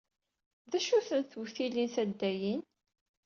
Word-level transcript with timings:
D 0.71 0.73
acu-ten 0.77 1.21
tewtilin 1.23 1.89
taddayin? 1.95 2.61